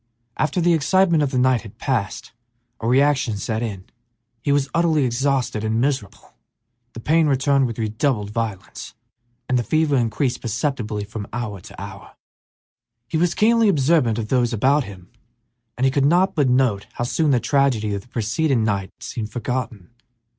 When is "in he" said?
3.61-4.49